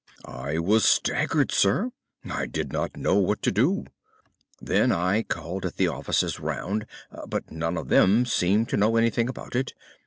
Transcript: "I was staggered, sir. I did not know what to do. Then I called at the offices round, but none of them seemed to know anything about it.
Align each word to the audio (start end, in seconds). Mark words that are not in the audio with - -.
"I 0.25 0.57
was 0.57 0.83
staggered, 0.83 1.51
sir. 1.51 1.91
I 2.27 2.47
did 2.47 2.73
not 2.73 2.97
know 2.97 3.17
what 3.17 3.43
to 3.43 3.51
do. 3.51 3.85
Then 4.59 4.91
I 4.91 5.21
called 5.21 5.63
at 5.63 5.75
the 5.75 5.89
offices 5.89 6.39
round, 6.39 6.87
but 7.27 7.51
none 7.51 7.77
of 7.77 7.89
them 7.89 8.25
seemed 8.25 8.67
to 8.69 8.77
know 8.77 8.95
anything 8.95 9.29
about 9.29 9.55
it. 9.55 9.75